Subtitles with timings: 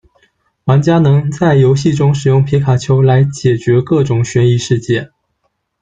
[0.63, 5.11] 玩家能在游戏中使用皮卡丘来解决各种悬疑事件。